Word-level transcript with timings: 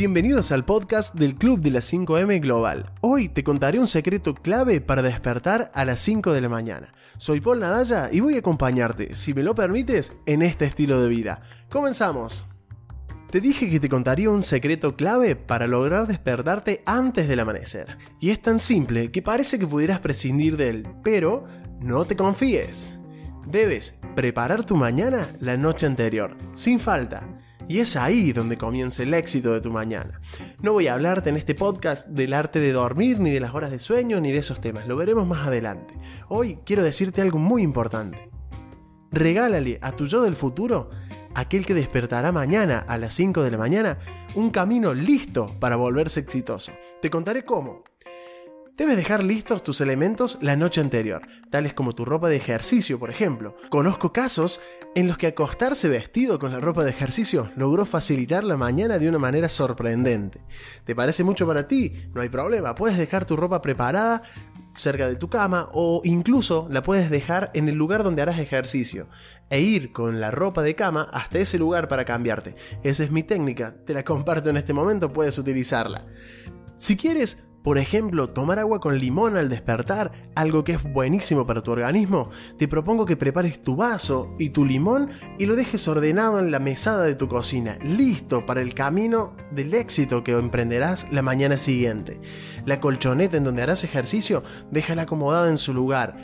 Bienvenidos 0.00 0.50
al 0.50 0.64
podcast 0.64 1.14
del 1.14 1.34
Club 1.34 1.60
de 1.60 1.72
las 1.72 1.92
5M 1.92 2.40
Global. 2.40 2.90
Hoy 3.02 3.28
te 3.28 3.44
contaré 3.44 3.78
un 3.78 3.86
secreto 3.86 4.34
clave 4.34 4.80
para 4.80 5.02
despertar 5.02 5.70
a 5.74 5.84
las 5.84 6.00
5 6.00 6.32
de 6.32 6.40
la 6.40 6.48
mañana. 6.48 6.94
Soy 7.18 7.42
Paul 7.42 7.60
Nadalla 7.60 8.08
y 8.10 8.20
voy 8.20 8.36
a 8.36 8.38
acompañarte, 8.38 9.14
si 9.14 9.34
me 9.34 9.42
lo 9.42 9.54
permites, 9.54 10.14
en 10.24 10.40
este 10.40 10.64
estilo 10.64 11.02
de 11.02 11.10
vida. 11.10 11.42
Comenzamos. 11.68 12.46
Te 13.30 13.42
dije 13.42 13.68
que 13.68 13.78
te 13.78 13.90
contaría 13.90 14.30
un 14.30 14.42
secreto 14.42 14.96
clave 14.96 15.36
para 15.36 15.66
lograr 15.66 16.06
despertarte 16.06 16.82
antes 16.86 17.28
del 17.28 17.40
amanecer. 17.40 17.98
Y 18.20 18.30
es 18.30 18.40
tan 18.40 18.58
simple 18.58 19.12
que 19.12 19.20
parece 19.20 19.58
que 19.58 19.66
pudieras 19.66 20.00
prescindir 20.00 20.56
de 20.56 20.70
él, 20.70 20.88
pero 21.04 21.44
no 21.78 22.06
te 22.06 22.16
confíes. 22.16 23.00
Debes 23.46 24.00
preparar 24.16 24.64
tu 24.64 24.76
mañana 24.76 25.28
la 25.40 25.58
noche 25.58 25.84
anterior, 25.84 26.38
sin 26.54 26.80
falta. 26.80 27.39
Y 27.70 27.78
es 27.78 27.94
ahí 27.94 28.32
donde 28.32 28.58
comienza 28.58 29.04
el 29.04 29.14
éxito 29.14 29.52
de 29.52 29.60
tu 29.60 29.70
mañana. 29.70 30.20
No 30.60 30.72
voy 30.72 30.88
a 30.88 30.94
hablarte 30.94 31.30
en 31.30 31.36
este 31.36 31.54
podcast 31.54 32.08
del 32.08 32.34
arte 32.34 32.58
de 32.58 32.72
dormir, 32.72 33.20
ni 33.20 33.30
de 33.30 33.38
las 33.38 33.54
horas 33.54 33.70
de 33.70 33.78
sueño, 33.78 34.20
ni 34.20 34.32
de 34.32 34.38
esos 34.38 34.60
temas. 34.60 34.88
Lo 34.88 34.96
veremos 34.96 35.24
más 35.24 35.46
adelante. 35.46 35.94
Hoy 36.28 36.58
quiero 36.66 36.82
decirte 36.82 37.22
algo 37.22 37.38
muy 37.38 37.62
importante. 37.62 38.28
Regálale 39.12 39.78
a 39.82 39.92
tu 39.92 40.06
yo 40.06 40.22
del 40.22 40.34
futuro, 40.34 40.90
aquel 41.36 41.64
que 41.64 41.74
despertará 41.74 42.32
mañana 42.32 42.80
a 42.80 42.98
las 42.98 43.14
5 43.14 43.40
de 43.44 43.52
la 43.52 43.58
mañana, 43.58 44.00
un 44.34 44.50
camino 44.50 44.92
listo 44.92 45.54
para 45.60 45.76
volverse 45.76 46.18
exitoso. 46.18 46.72
Te 47.00 47.08
contaré 47.08 47.44
cómo. 47.44 47.84
Debes 48.80 48.96
dejar 48.96 49.22
listos 49.22 49.62
tus 49.62 49.82
elementos 49.82 50.38
la 50.40 50.56
noche 50.56 50.80
anterior, 50.80 51.20
tales 51.50 51.74
como 51.74 51.94
tu 51.94 52.06
ropa 52.06 52.30
de 52.30 52.36
ejercicio, 52.36 52.98
por 52.98 53.10
ejemplo. 53.10 53.54
Conozco 53.68 54.10
casos 54.10 54.62
en 54.94 55.06
los 55.06 55.18
que 55.18 55.26
acostarse 55.26 55.90
vestido 55.90 56.38
con 56.38 56.50
la 56.50 56.60
ropa 56.60 56.82
de 56.82 56.88
ejercicio 56.88 57.50
logró 57.56 57.84
facilitar 57.84 58.42
la 58.42 58.56
mañana 58.56 58.98
de 58.98 59.10
una 59.10 59.18
manera 59.18 59.50
sorprendente. 59.50 60.42
¿Te 60.86 60.94
parece 60.94 61.24
mucho 61.24 61.46
para 61.46 61.68
ti? 61.68 61.92
No 62.14 62.22
hay 62.22 62.30
problema, 62.30 62.74
puedes 62.74 62.96
dejar 62.96 63.26
tu 63.26 63.36
ropa 63.36 63.60
preparada 63.60 64.22
cerca 64.72 65.08
de 65.08 65.16
tu 65.16 65.28
cama 65.28 65.68
o 65.74 66.00
incluso 66.02 66.66
la 66.70 66.82
puedes 66.82 67.10
dejar 67.10 67.50
en 67.52 67.68
el 67.68 67.74
lugar 67.74 68.02
donde 68.02 68.22
harás 68.22 68.38
ejercicio 68.38 69.08
e 69.50 69.60
ir 69.60 69.92
con 69.92 70.20
la 70.20 70.30
ropa 70.30 70.62
de 70.62 70.74
cama 70.74 71.06
hasta 71.12 71.38
ese 71.38 71.58
lugar 71.58 71.86
para 71.86 72.06
cambiarte. 72.06 72.54
Esa 72.82 73.04
es 73.04 73.10
mi 73.10 73.24
técnica, 73.24 73.74
te 73.84 73.92
la 73.92 74.04
comparto 74.04 74.48
en 74.48 74.56
este 74.56 74.72
momento, 74.72 75.12
puedes 75.12 75.36
utilizarla. 75.36 76.06
Si 76.76 76.96
quieres, 76.96 77.42
por 77.62 77.78
ejemplo, 77.78 78.30
tomar 78.30 78.58
agua 78.58 78.80
con 78.80 78.98
limón 78.98 79.36
al 79.36 79.48
despertar, 79.48 80.30
algo 80.34 80.64
que 80.64 80.72
es 80.72 80.82
buenísimo 80.82 81.46
para 81.46 81.62
tu 81.62 81.72
organismo, 81.72 82.30
te 82.58 82.68
propongo 82.68 83.04
que 83.04 83.16
prepares 83.16 83.62
tu 83.62 83.76
vaso 83.76 84.34
y 84.38 84.50
tu 84.50 84.64
limón 84.64 85.10
y 85.38 85.46
lo 85.46 85.56
dejes 85.56 85.86
ordenado 85.86 86.38
en 86.38 86.50
la 86.50 86.58
mesada 86.58 87.04
de 87.04 87.14
tu 87.14 87.28
cocina, 87.28 87.78
listo 87.82 88.46
para 88.46 88.62
el 88.62 88.74
camino 88.74 89.34
del 89.50 89.74
éxito 89.74 90.24
que 90.24 90.32
emprenderás 90.32 91.06
la 91.12 91.22
mañana 91.22 91.56
siguiente. 91.56 92.20
La 92.64 92.80
colchoneta 92.80 93.36
en 93.36 93.44
donde 93.44 93.62
harás 93.62 93.84
ejercicio, 93.84 94.42
déjala 94.70 95.02
acomodada 95.02 95.50
en 95.50 95.58
su 95.58 95.74
lugar 95.74 96.16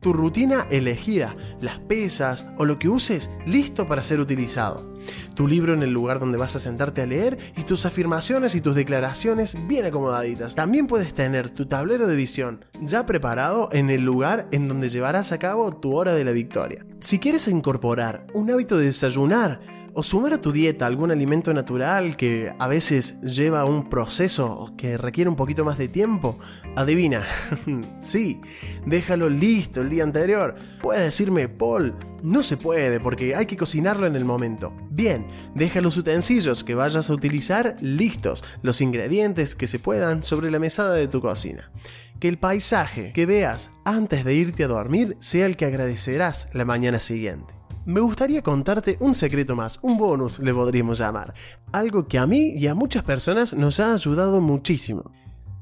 tu 0.00 0.12
rutina 0.12 0.66
elegida, 0.70 1.34
las 1.60 1.80
pesas 1.80 2.46
o 2.56 2.64
lo 2.64 2.78
que 2.78 2.88
uses 2.88 3.32
listo 3.46 3.86
para 3.86 4.02
ser 4.02 4.20
utilizado. 4.20 4.97
Tu 5.38 5.46
libro 5.46 5.72
en 5.72 5.84
el 5.84 5.92
lugar 5.92 6.18
donde 6.18 6.36
vas 6.36 6.56
a 6.56 6.58
sentarte 6.58 7.00
a 7.00 7.06
leer 7.06 7.38
y 7.56 7.62
tus 7.62 7.86
afirmaciones 7.86 8.56
y 8.56 8.60
tus 8.60 8.74
declaraciones 8.74 9.56
bien 9.68 9.84
acomodaditas. 9.84 10.56
También 10.56 10.88
puedes 10.88 11.14
tener 11.14 11.48
tu 11.48 11.66
tablero 11.66 12.08
de 12.08 12.16
visión 12.16 12.64
ya 12.82 13.06
preparado 13.06 13.68
en 13.70 13.88
el 13.88 14.02
lugar 14.02 14.48
en 14.50 14.66
donde 14.66 14.88
llevarás 14.88 15.30
a 15.30 15.38
cabo 15.38 15.70
tu 15.76 15.94
hora 15.94 16.12
de 16.12 16.24
la 16.24 16.32
victoria. 16.32 16.84
Si 16.98 17.20
quieres 17.20 17.46
incorporar 17.46 18.26
un 18.34 18.50
hábito 18.50 18.78
de 18.78 18.86
desayunar, 18.86 19.60
o 19.94 20.02
sumar 20.04 20.32
a 20.32 20.42
tu 20.42 20.52
dieta 20.52 20.86
algún 20.86 21.10
alimento 21.10 21.52
natural 21.52 22.16
que 22.16 22.52
a 22.56 22.68
veces 22.68 23.20
lleva 23.22 23.64
un 23.64 23.88
proceso 23.88 24.72
que 24.76 24.96
requiere 24.96 25.28
un 25.28 25.34
poquito 25.34 25.64
más 25.64 25.76
de 25.76 25.88
tiempo, 25.88 26.38
adivina, 26.76 27.24
sí, 28.00 28.40
déjalo 28.86 29.28
listo 29.28 29.80
el 29.80 29.90
día 29.90 30.04
anterior. 30.04 30.54
Puedes 30.80 31.02
decirme, 31.02 31.48
Paul, 31.48 31.96
no 32.22 32.44
se 32.44 32.56
puede 32.56 33.00
porque 33.00 33.34
hay 33.34 33.46
que 33.46 33.56
cocinarlo 33.56 34.06
en 34.06 34.14
el 34.14 34.24
momento. 34.24 34.72
Bien, 34.98 35.28
deja 35.54 35.80
los 35.80 35.96
utensilios 35.96 36.64
que 36.64 36.74
vayas 36.74 37.08
a 37.08 37.14
utilizar 37.14 37.76
listos, 37.80 38.44
los 38.62 38.80
ingredientes 38.80 39.54
que 39.54 39.68
se 39.68 39.78
puedan 39.78 40.24
sobre 40.24 40.50
la 40.50 40.58
mesada 40.58 40.94
de 40.94 41.06
tu 41.06 41.20
cocina. 41.20 41.70
Que 42.18 42.26
el 42.26 42.36
paisaje 42.36 43.12
que 43.12 43.24
veas 43.24 43.70
antes 43.84 44.24
de 44.24 44.34
irte 44.34 44.64
a 44.64 44.66
dormir 44.66 45.16
sea 45.20 45.46
el 45.46 45.56
que 45.56 45.66
agradecerás 45.66 46.48
la 46.52 46.64
mañana 46.64 46.98
siguiente 46.98 47.54
me 47.84 48.00
gustaría 48.00 48.42
contarte 48.42 48.98
un 49.00 49.14
secreto 49.14 49.56
más, 49.56 49.78
un 49.80 49.96
bonus 49.96 50.40
le 50.40 50.52
podríamos 50.52 50.98
llamar, 50.98 51.32
algo 51.72 52.06
que 52.06 52.18
a 52.18 52.26
mí 52.26 52.50
y 52.50 52.66
a 52.66 52.74
muchas 52.74 53.02
personas 53.02 53.54
nos 53.54 53.80
ha 53.80 53.94
ayudado 53.94 54.42
muchísimo. 54.42 55.10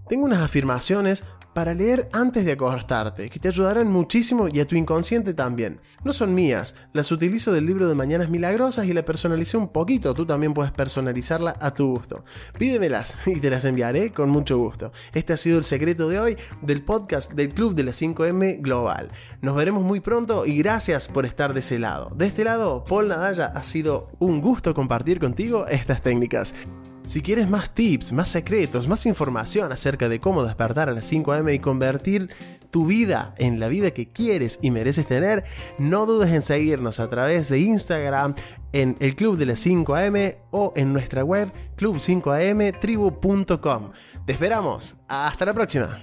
Tengo 0.08 0.24
unas 0.24 0.40
afirmaciones 0.40 1.22
para 1.56 1.72
leer 1.72 2.10
antes 2.12 2.44
de 2.44 2.52
acostarte, 2.52 3.30
que 3.30 3.38
te 3.38 3.48
ayudarán 3.48 3.90
muchísimo 3.90 4.46
y 4.46 4.60
a 4.60 4.66
tu 4.66 4.76
inconsciente 4.76 5.32
también. 5.32 5.80
No 6.04 6.12
son 6.12 6.34
mías, 6.34 6.76
las 6.92 7.10
utilizo 7.10 7.50
del 7.50 7.64
libro 7.64 7.88
de 7.88 7.94
Mañanas 7.94 8.28
Milagrosas 8.28 8.84
y 8.84 8.92
la 8.92 9.06
personalicé 9.06 9.56
un 9.56 9.68
poquito, 9.68 10.12
tú 10.12 10.26
también 10.26 10.52
puedes 10.52 10.70
personalizarla 10.72 11.56
a 11.58 11.72
tu 11.72 11.88
gusto. 11.88 12.26
Pídemelas 12.58 13.20
y 13.26 13.40
te 13.40 13.48
las 13.48 13.64
enviaré 13.64 14.12
con 14.12 14.28
mucho 14.28 14.58
gusto. 14.58 14.92
Este 15.14 15.32
ha 15.32 15.38
sido 15.38 15.56
el 15.56 15.64
secreto 15.64 16.10
de 16.10 16.20
hoy 16.20 16.36
del 16.60 16.84
podcast 16.84 17.32
del 17.32 17.54
Club 17.54 17.74
de 17.74 17.84
las 17.84 18.02
5M 18.02 18.60
Global. 18.60 19.08
Nos 19.40 19.56
veremos 19.56 19.82
muy 19.82 20.00
pronto 20.00 20.44
y 20.44 20.58
gracias 20.58 21.08
por 21.08 21.24
estar 21.24 21.54
de 21.54 21.60
ese 21.60 21.78
lado. 21.78 22.10
De 22.14 22.26
este 22.26 22.44
lado, 22.44 22.84
Paul 22.84 23.08
Nadalla, 23.08 23.46
ha 23.46 23.62
sido 23.62 24.10
un 24.18 24.42
gusto 24.42 24.74
compartir 24.74 25.18
contigo 25.20 25.66
estas 25.68 26.02
técnicas. 26.02 26.54
Si 27.06 27.22
quieres 27.22 27.48
más 27.48 27.70
tips, 27.70 28.12
más 28.12 28.28
secretos, 28.28 28.88
más 28.88 29.06
información 29.06 29.70
acerca 29.70 30.08
de 30.08 30.18
cómo 30.18 30.42
despertar 30.42 30.88
a 30.88 30.92
las 30.92 31.06
5 31.06 31.34
am 31.34 31.48
y 31.50 31.60
convertir 31.60 32.30
tu 32.72 32.84
vida 32.84 33.32
en 33.38 33.60
la 33.60 33.68
vida 33.68 33.92
que 33.92 34.10
quieres 34.10 34.58
y 34.60 34.72
mereces 34.72 35.06
tener, 35.06 35.44
no 35.78 36.04
dudes 36.04 36.32
en 36.32 36.42
seguirnos 36.42 36.98
a 36.98 37.08
través 37.08 37.48
de 37.48 37.60
Instagram 37.60 38.34
en 38.72 38.96
el 38.98 39.14
Club 39.14 39.36
de 39.36 39.46
las 39.46 39.60
5 39.60 39.94
am 39.94 40.16
o 40.50 40.72
en 40.74 40.92
nuestra 40.92 41.22
web 41.22 41.52
club5amtribu.com. 41.76 43.92
Te 44.26 44.32
esperamos. 44.32 44.96
Hasta 45.06 45.44
la 45.44 45.54
próxima. 45.54 46.00